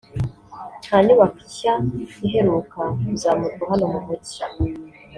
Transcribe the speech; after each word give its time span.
nta 0.85 0.97
nyubako 1.05 1.37
nsha 1.49 1.73
iheruka 2.25 2.81
kuzamurwa 3.07 3.63
hano 3.71 3.85
mu 3.93 3.99
mujyi 4.05 4.43